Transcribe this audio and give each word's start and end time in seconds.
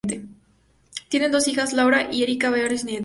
Tenían 1.09 1.31
dos 1.31 1.47
hijas, 1.47 1.73
Laura 1.73 2.09
y 2.11 2.23
Erika, 2.23 2.47
y 2.47 2.61
varios 2.61 2.85
nietos. 2.85 2.99